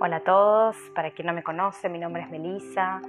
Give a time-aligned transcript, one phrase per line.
[0.00, 3.00] Hola a todos, para quien no me conoce, mi nombre es Melissa.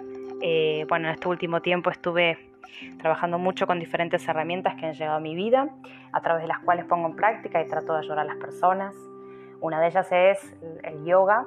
[0.42, 2.50] Eh, bueno, en este último tiempo estuve
[2.98, 5.70] trabajando mucho con diferentes herramientas que han llegado a mi vida,
[6.12, 8.96] a través de las cuales pongo en práctica y trato de ayudar a las personas.
[9.62, 11.46] Una de ellas es el yoga.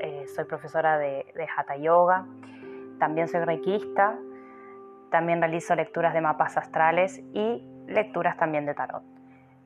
[0.00, 2.24] Eh, soy profesora de, Hatha Yoga.
[2.98, 4.16] También soy reikista.
[5.10, 9.02] También realizo lecturas de mapas astrales y lecturas también de tarot.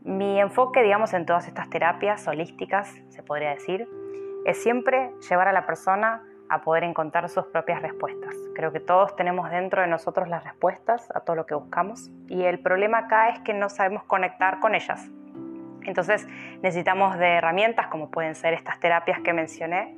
[0.01, 3.87] Mi enfoque, digamos, en todas estas terapias holísticas, se podría decir,
[4.45, 8.35] es siempre llevar a la persona a poder encontrar sus propias respuestas.
[8.55, 12.45] Creo que todos tenemos dentro de nosotros las respuestas a todo lo que buscamos y
[12.45, 15.09] el problema acá es que no sabemos conectar con ellas.
[15.83, 16.27] Entonces
[16.63, 19.97] necesitamos de herramientas como pueden ser estas terapias que mencioné,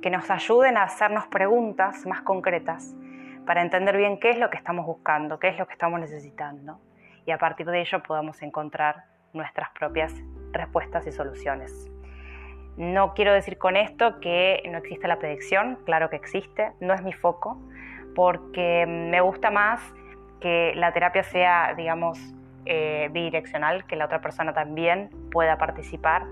[0.00, 2.94] que nos ayuden a hacernos preguntas más concretas
[3.46, 6.80] para entender bien qué es lo que estamos buscando, qué es lo que estamos necesitando
[7.26, 10.14] y a partir de ello podamos encontrar nuestras propias
[10.52, 11.93] respuestas y soluciones.
[12.76, 17.02] No quiero decir con esto que no existe la predicción, claro que existe, no es
[17.02, 17.58] mi foco,
[18.14, 19.80] porque me gusta más
[20.40, 22.18] que la terapia sea, digamos,
[22.66, 26.24] eh, bidireccional, que la otra persona también pueda participar,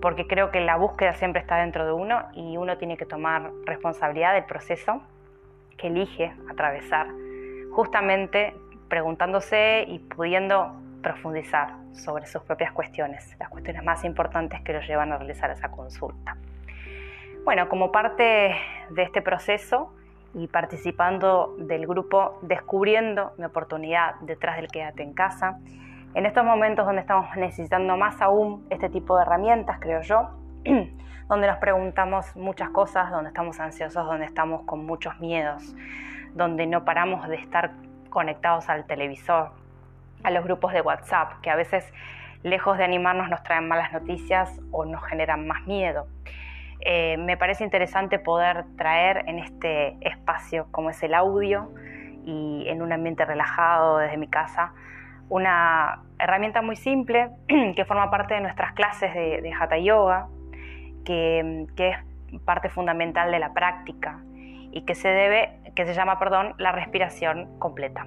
[0.00, 3.50] porque creo que la búsqueda siempre está dentro de uno y uno tiene que tomar
[3.64, 5.02] responsabilidad del proceso
[5.76, 7.08] que elige atravesar,
[7.72, 8.54] justamente
[8.88, 10.72] preguntándose y pudiendo
[11.02, 15.70] profundizar sobre sus propias cuestiones, las cuestiones más importantes que los llevan a realizar esa
[15.70, 16.36] consulta.
[17.44, 18.54] Bueno, como parte
[18.90, 19.92] de este proceso
[20.34, 25.58] y participando del grupo Descubriendo mi oportunidad detrás del quédate en casa,
[26.14, 30.30] en estos momentos donde estamos necesitando más aún este tipo de herramientas, creo yo,
[31.28, 35.74] donde nos preguntamos muchas cosas, donde estamos ansiosos, donde estamos con muchos miedos,
[36.34, 37.70] donde no paramos de estar
[38.10, 39.52] conectados al televisor,
[40.22, 41.92] a los grupos de WhatsApp, que a veces
[42.42, 46.06] lejos de animarnos nos traen malas noticias o nos generan más miedo.
[46.80, 51.70] Eh, me parece interesante poder traer en este espacio como es el audio
[52.24, 54.72] y en un ambiente relajado desde mi casa
[55.30, 57.30] una herramienta muy simple
[57.76, 60.28] que forma parte de nuestras clases de, Hatha Yoga,
[61.04, 61.96] que, que, es
[62.44, 64.20] parte fundamental de la práctica
[64.72, 68.06] y que se debe, que se llama, perdón, la respiración completa.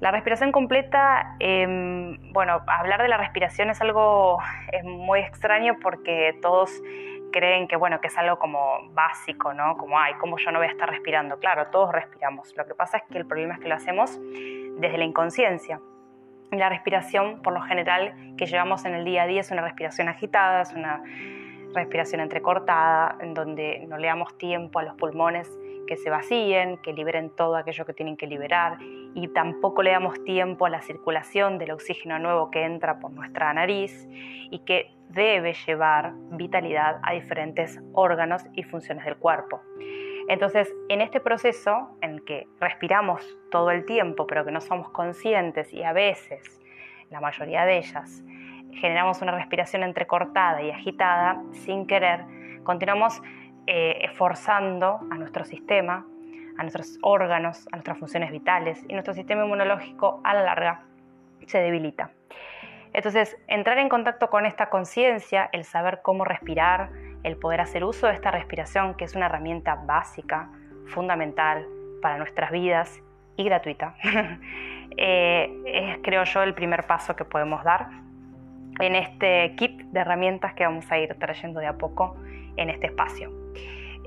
[0.00, 4.38] La respiración completa, em, bueno, hablar de la respiración es algo
[4.82, 6.82] muy extraño porque todos
[7.30, 9.76] creen que, bueno, que es algo como básico, ¿no?
[9.76, 11.38] Como, ay, ¿cómo yo no voy a estar respirando?
[11.38, 12.56] Claro, todos respiramos.
[12.56, 14.18] Lo que pasa es que el problema es que lo hacemos
[14.78, 15.80] desde la inconsciencia.
[16.50, 20.08] La respiración, por lo general, que llevamos en el día a día es una respiración
[20.08, 21.02] agitada, es una
[21.74, 26.92] respiración entrecortada, en donde no le damos tiempo a los pulmones que se vacíen, que
[26.92, 28.78] liberen todo aquello que tienen que liberar
[29.14, 33.52] y tampoco le damos tiempo a la circulación del oxígeno nuevo que entra por nuestra
[33.52, 34.08] nariz
[34.50, 39.60] y que debe llevar vitalidad a diferentes órganos y funciones del cuerpo.
[40.28, 45.72] Entonces, en este proceso en que respiramos todo el tiempo, pero que no somos conscientes
[45.72, 46.60] y a veces,
[47.10, 48.22] la mayoría de ellas,
[48.74, 52.24] generamos una respiración entrecortada y agitada sin querer,
[52.62, 53.20] continuamos
[53.66, 56.06] eh, esforzando a nuestro sistema,
[56.56, 60.82] a nuestros órganos, a nuestras funciones vitales y nuestro sistema inmunológico a la larga
[61.46, 62.10] se debilita.
[62.92, 66.90] Entonces, entrar en contacto con esta conciencia, el saber cómo respirar,
[67.22, 70.50] el poder hacer uso de esta respiración, que es una herramienta básica,
[70.86, 71.66] fundamental
[72.02, 73.00] para nuestras vidas
[73.36, 73.94] y gratuita,
[74.96, 77.88] eh, es, creo yo, el primer paso que podemos dar
[78.80, 82.16] en este kit de herramientas que vamos a ir trayendo de a poco
[82.56, 83.39] en este espacio.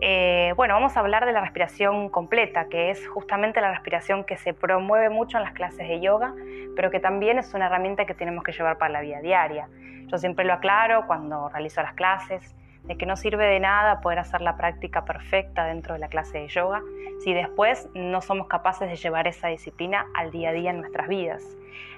[0.02, 4.38] Eh, bueno, vamos a hablar de la respiración completa, que es justamente la respiración que
[4.38, 6.34] se promueve mucho en las clases de yoga,
[6.76, 9.70] pero que también es una herramienta que tenemos que llevar para la vida diaria.
[10.08, 14.20] Yo siempre lo aclaro cuando realizo las clases, de que no sirve de nada poder
[14.20, 16.82] hacer la práctica perfecta dentro de la clase de yoga
[17.20, 21.08] si después no somos capaces de llevar esa disciplina al día a día en nuestras
[21.08, 21.44] vidas.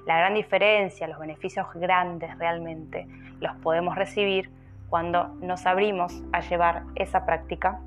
[0.06, 3.08] La gran diferencia, los beneficios grandes realmente
[3.40, 4.52] los podemos recibir
[4.90, 7.80] cuando nos abrimos a llevar esa práctica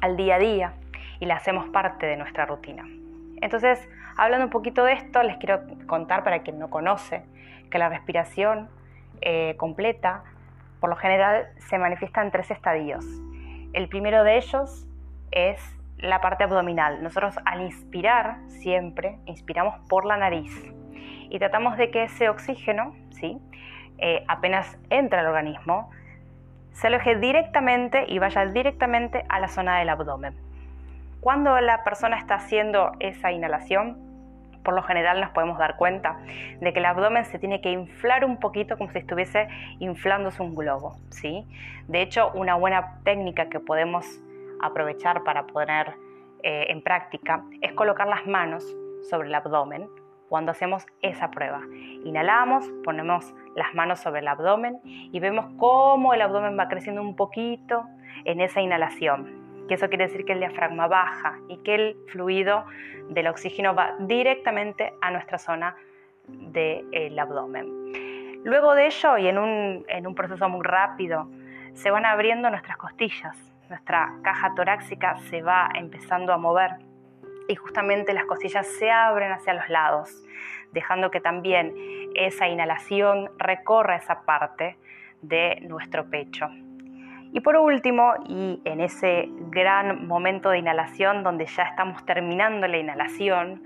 [0.00, 0.72] al día a día
[1.20, 2.84] y la hacemos parte de nuestra rutina.
[3.40, 7.24] Entonces, hablando un poquito de esto, les quiero contar para quien no conoce
[7.70, 8.68] que la respiración
[9.20, 10.24] eh, completa,
[10.80, 13.04] por lo general, se manifiesta en tres estadios.
[13.72, 14.86] El primero de ellos
[15.30, 15.60] es
[15.98, 17.02] la parte abdominal.
[17.02, 20.52] Nosotros al inspirar siempre, inspiramos por la nariz
[21.28, 23.38] y tratamos de que ese oxígeno, ¿sí?
[23.98, 25.90] Eh, apenas entra al organismo,
[26.76, 30.34] se aloje directamente y vaya directamente a la zona del abdomen.
[31.20, 33.96] Cuando la persona está haciendo esa inhalación,
[34.62, 36.18] por lo general nos podemos dar cuenta
[36.60, 40.54] de que el abdomen se tiene que inflar un poquito como si estuviese inflándose un
[40.54, 41.46] globo, ¿sí?
[41.88, 44.06] De hecho, una buena técnica que podemos
[44.60, 45.94] aprovechar para poner
[46.42, 48.64] eh, en práctica es colocar las manos
[49.08, 49.88] sobre el abdomen
[50.28, 51.60] cuando hacemos esa prueba.
[52.04, 57.16] Inhalamos, ponemos las manos sobre el abdomen y vemos cómo el abdomen va creciendo un
[57.16, 57.84] poquito
[58.24, 62.64] en esa inhalación que eso quiere decir que el diafragma baja y que el fluido
[63.08, 65.76] del oxígeno va directamente a nuestra zona
[66.28, 68.42] del abdomen.
[68.44, 71.28] Luego de ello, y en un, en un proceso muy rápido,
[71.74, 73.36] se van abriendo nuestras costillas,
[73.68, 76.70] nuestra caja torácica se va empezando a mover
[77.48, 80.24] y justamente las costillas se abren hacia los lados,
[80.72, 81.74] dejando que también
[82.14, 84.76] esa inhalación recorra esa parte
[85.22, 86.48] de nuestro pecho.
[87.32, 92.78] Y por último, y en ese gran momento de inhalación donde ya estamos terminando la
[92.78, 93.62] inhalación,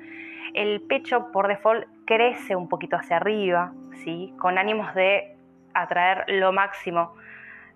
[0.54, 3.72] el pecho por default crece un poquito hacia arriba,
[4.02, 4.34] ¿sí?
[4.38, 5.36] con ánimos de
[5.74, 7.14] atraer lo máximo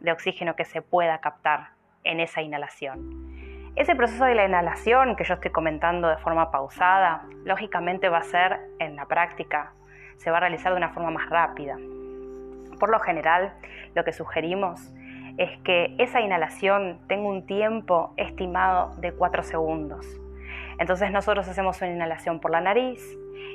[0.01, 1.69] de oxígeno que se pueda captar
[2.03, 3.44] en esa inhalación.
[3.77, 8.23] Ese proceso de la inhalación que yo estoy comentando de forma pausada, lógicamente va a
[8.23, 9.73] ser en la práctica,
[10.17, 11.77] se va a realizar de una forma más rápida.
[12.79, 13.53] Por lo general,
[13.97, 14.81] lo que sugerimos
[15.39, 20.07] es que esa inhalación tenga un tiempo estimado de 4 segundos.
[20.79, 23.03] Entonces nosotros hacemos una inhalación por la nariz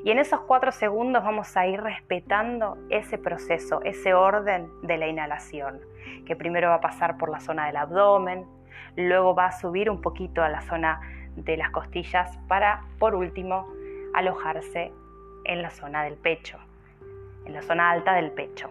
[0.04, 5.07] y en esos 4 segundos vamos a ir respetando ese proceso, ese orden de la
[5.07, 5.80] inhalación,
[6.25, 8.45] que primero va a pasar por la zona del abdomen,
[8.95, 11.01] luego va a subir un poquito a la zona
[11.36, 13.68] de las costillas para, por último,
[14.13, 14.92] alojarse
[15.45, 16.57] en la zona del pecho,
[17.45, 18.69] en la zona alta del pecho.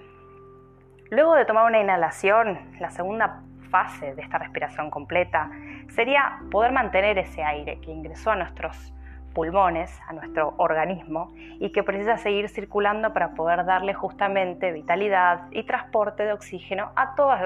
[1.11, 5.51] Luego de tomar una inhalación, la segunda fase de esta respiración completa
[5.89, 8.93] sería poder mantener ese aire que ingresó a nuestros
[9.35, 15.63] pulmones, a nuestro organismo y que precisa seguir circulando para poder darle justamente vitalidad y
[15.63, 17.41] transporte de oxígeno a todas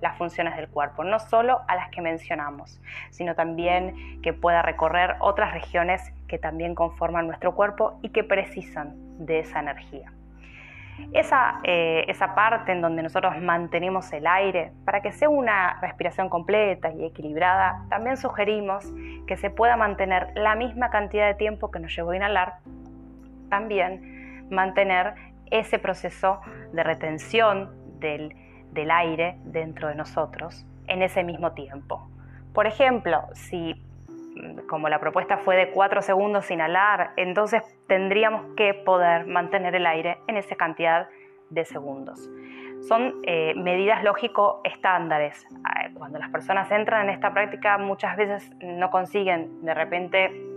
[0.00, 2.80] las funciones del cuerpo, no solo a las que mencionamos,
[3.10, 8.94] sino también que pueda recorrer otras regiones que también conforman nuestro cuerpo y que precisan
[9.18, 10.12] de esa energía.
[11.12, 16.28] Esa, eh, esa parte en donde nosotros mantenemos el aire, para que sea una respiración
[16.28, 18.92] completa y equilibrada, también sugerimos
[19.26, 22.54] que se pueda mantener la misma cantidad de tiempo que nos llevó a inhalar,
[23.48, 25.14] también mantener
[25.50, 26.40] ese proceso
[26.72, 28.34] de retención del,
[28.74, 32.08] del aire dentro de nosotros en ese mismo tiempo.
[32.52, 33.74] Por ejemplo, si
[34.68, 40.18] como la propuesta fue de 4 segundos inhalar, entonces tendríamos que poder mantener el aire
[40.26, 41.08] en esa cantidad
[41.50, 42.28] de segundos.
[42.88, 45.46] Son eh, medidas lógico estándares.
[45.64, 50.53] Ah, cuando las personas entran en esta práctica muchas veces no consiguen de repente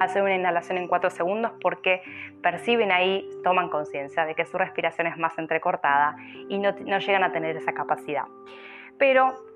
[0.00, 2.02] hacer una inhalación en 4 segundos porque
[2.42, 6.16] perciben ahí, toman conciencia de que su respiración es más entrecortada
[6.48, 8.24] y no, no llegan a tener esa capacidad.
[8.98, 9.48] Pero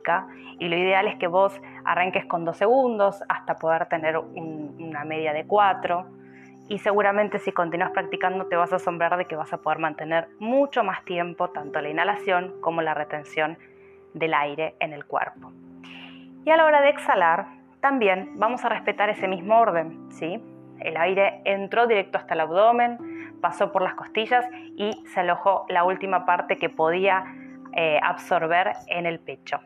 [0.58, 5.32] y lo ideal es que vos arranques con dos segundos hasta poder tener una media
[5.32, 6.06] de cuatro
[6.68, 10.28] y seguramente si continúas practicando te vas a asombrar de que vas a poder mantener
[10.38, 13.58] mucho más tiempo tanto la inhalación como la retención
[14.14, 15.52] del aire en el cuerpo.
[16.44, 17.46] Y a la hora de exhalar,
[17.82, 20.40] también vamos a respetar ese mismo orden, ¿sí?
[20.78, 24.46] El aire entró directo hasta el abdomen, pasó por las costillas
[24.76, 27.24] y se alojó la última parte que podía
[27.74, 29.60] eh, absorber en el pecho.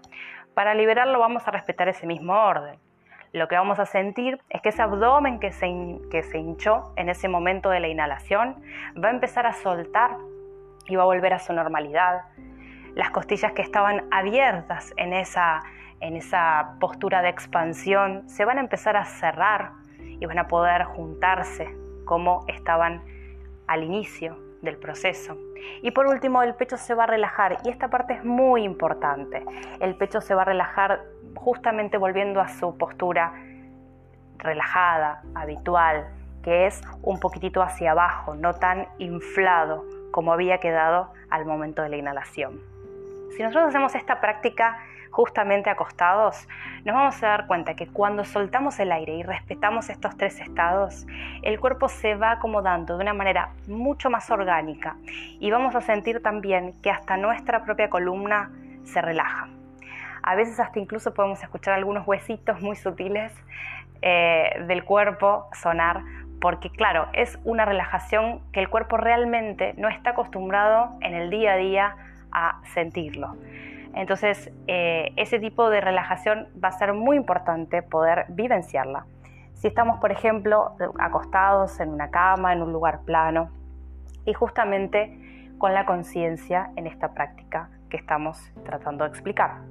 [0.54, 2.78] Para liberarlo vamos a respetar ese mismo orden.
[3.32, 5.68] Lo que vamos a sentir es que ese abdomen que se,
[6.11, 8.56] que se hinchó en ese momento de la inhalación
[9.02, 10.16] va a empezar a soltar
[10.88, 12.23] y va a volver a su normalidad.
[12.94, 15.62] Las costillas que estaban abiertas en esa,
[16.00, 20.84] en esa postura de expansión se van a empezar a cerrar y van a poder
[20.84, 21.74] juntarse
[22.04, 23.02] como estaban
[23.66, 25.36] al inicio del proceso.
[25.82, 29.44] Y por último, el pecho se va a relajar y esta parte es muy importante.
[29.80, 31.02] El pecho se va a relajar
[31.34, 33.32] justamente volviendo a su postura
[34.38, 36.06] relajada, habitual,
[36.42, 41.88] que es un poquitito hacia abajo, no tan inflado como había quedado al momento de
[41.88, 42.60] la inhalación.
[43.36, 44.78] Si nosotros hacemos esta práctica
[45.16, 46.46] justamente acostados,
[46.85, 51.06] nos vamos a dar cuenta que cuando soltamos el aire y respetamos estos tres estados,
[51.40, 54.96] el cuerpo se va acomodando de una manera mucho más orgánica
[55.40, 58.50] y vamos a sentir también que hasta nuestra propia columna
[58.85, 59.49] se relaja.
[60.23, 63.32] A veces hasta incluso podemos escuchar algunos huesitos muy sutiles
[64.02, 66.02] eh, del cuerpo sonar
[66.42, 71.54] porque claro, es una relajación que el cuerpo realmente no está acostumbrado en el día
[71.54, 71.96] a día
[72.32, 73.35] a sentirlo.
[73.96, 79.06] Entonces, eh, ese tipo de relajación va a ser muy importante poder vivenciarla.
[79.54, 83.50] Si estamos, por ejemplo, acostados en una cama, en un lugar plano,
[84.26, 85.18] y justamente
[85.56, 89.62] con la conciencia en esta práctica que estamos tratando de explicar.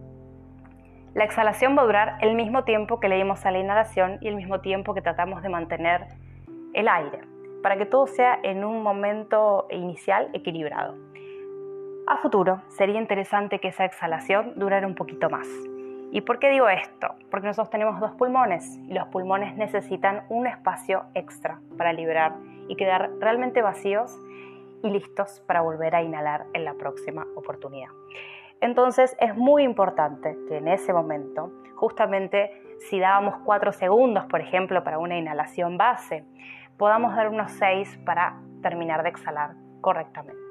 [1.14, 4.28] La exhalación va a durar el mismo tiempo que le dimos a la inhalación y
[4.28, 6.08] el mismo tiempo que tratamos de mantener
[6.74, 7.22] el aire,
[7.62, 11.05] para que todo sea en un momento inicial equilibrado.
[12.08, 15.48] A futuro sería interesante que esa exhalación durara un poquito más.
[16.12, 17.16] ¿Y por qué digo esto?
[17.32, 22.34] Porque nosotros tenemos dos pulmones y los pulmones necesitan un espacio extra para liberar
[22.68, 24.16] y quedar realmente vacíos
[24.84, 27.90] y listos para volver a inhalar en la próxima oportunidad.
[28.62, 32.52] Entonces es muy importante que en ese momento, justamente
[32.88, 36.24] si dábamos 4 segundos, por ejemplo, para una inhalación base,
[36.78, 40.45] podamos dar unos 6 para terminar de exhalar correctamente.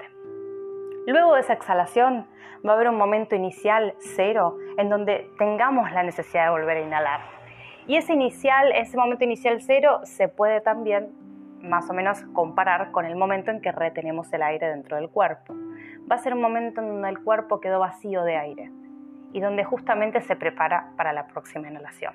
[1.06, 2.26] Luego de esa exhalación
[2.66, 6.80] va a haber un momento inicial cero en donde tengamos la necesidad de volver a
[6.80, 7.20] inhalar.
[7.86, 11.12] Y ese inicial, ese momento inicial cero se puede también
[11.60, 15.54] más o menos comparar con el momento en que retenemos el aire dentro del cuerpo.
[16.10, 18.70] Va a ser un momento en donde el cuerpo quedó vacío de aire
[19.32, 22.14] y donde justamente se prepara para la próxima inhalación.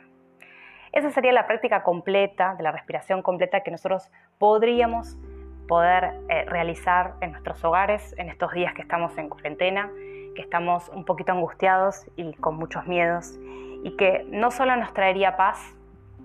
[0.91, 5.17] Esa sería la práctica completa, de la respiración completa que nosotros podríamos
[5.69, 9.91] poder eh, realizar en nuestros hogares en estos días que estamos en cuarentena,
[10.35, 13.39] que estamos un poquito angustiados y con muchos miedos
[13.83, 15.77] y que no solo nos traería paz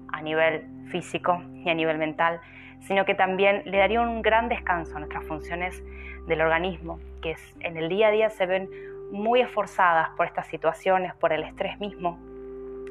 [0.08, 2.40] a nivel físico y a nivel mental,
[2.80, 5.84] sino que también le daría un gran descanso a nuestras funciones
[6.26, 8.70] del organismo, que en el día a día se ven
[9.12, 12.18] muy esforzadas por estas situaciones, por el estrés mismo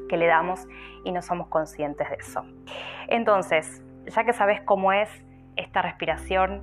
[0.08, 0.68] que le damos
[1.02, 2.44] y no somos conscientes de eso.
[3.08, 5.10] Entonces, ya que sabes cómo es
[5.56, 6.62] esta respiración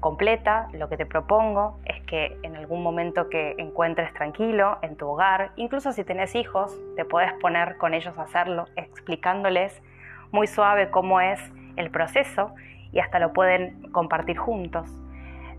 [0.00, 5.08] completa, lo que te propongo es que en algún momento que encuentres tranquilo en tu
[5.08, 9.82] hogar, incluso si tenés hijos, te puedes poner con ellos a hacerlo, explicándoles
[10.30, 11.40] muy suave cómo es
[11.76, 12.54] el proceso
[12.92, 14.88] y hasta lo pueden compartir juntos,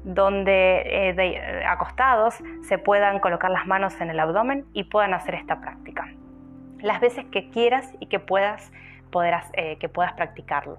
[0.04, 5.36] donde eh, eh, acostados se puedan colocar las manos en el abdomen y puedan hacer
[5.36, 6.08] esta práctica.
[6.82, 8.72] Las veces que quieras y que puedas,
[9.54, 10.78] eh, que puedas practicarlo.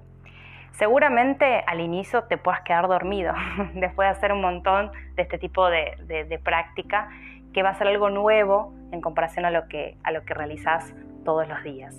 [0.72, 3.34] Seguramente al inicio te puedas quedar dormido
[3.74, 7.08] después de hacer un montón de este tipo de, práctica
[7.52, 11.46] que va a ser algo nuevo en comparación a lo que, a que realizas todos
[11.48, 11.96] los días.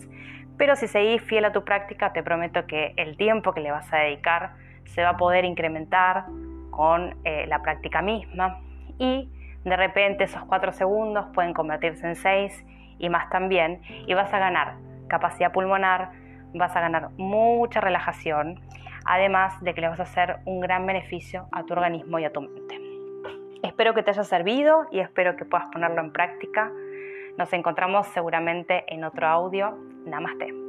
[0.57, 3.91] Pero si seguís fiel a tu práctica, te prometo que el tiempo que le vas
[3.91, 4.53] a dedicar
[4.85, 6.25] se va a poder incrementar
[6.69, 8.61] con eh, la práctica misma
[8.97, 9.29] y
[9.63, 12.65] de repente esos cuatro segundos pueden convertirse en seis
[12.97, 14.75] y más también y vas a ganar
[15.07, 16.11] capacidad pulmonar,
[16.53, 18.59] vas a ganar mucha relajación,
[19.05, 22.31] además de que le vas a hacer un gran beneficio a tu organismo y a
[22.31, 22.79] tu mente.
[23.63, 26.71] Espero que te haya servido y espero que puedas ponerlo en práctica.
[27.37, 29.77] Nos encontramos seguramente en otro audio.
[30.05, 30.60] Namaste.